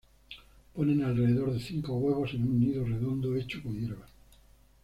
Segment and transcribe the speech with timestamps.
[0.73, 4.07] Ponen alrededor de cinco huevos en un nido redondo hecho con hierba.